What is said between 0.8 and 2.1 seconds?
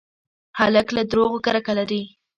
له دروغو کرکه لري.